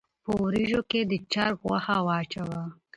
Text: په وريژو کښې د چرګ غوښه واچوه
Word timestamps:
په 0.23 0.31
وريژو 0.43 0.81
کښې 0.89 1.01
د 1.11 1.13
چرګ 1.31 1.57
غوښه 1.67 1.97
واچوه 2.05 2.61